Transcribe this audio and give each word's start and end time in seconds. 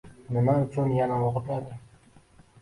Nima 0.35 0.55
uchun 0.61 0.89
yana 1.01 1.19
o‘g‘irlading? 1.27 1.85